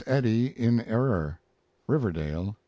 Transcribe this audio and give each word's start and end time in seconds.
EDDY 0.07 0.47
IN 0.57 0.81
ERROR 0.87 1.37
(Riverdale) 1.87 2.41
N. 2.47 2.55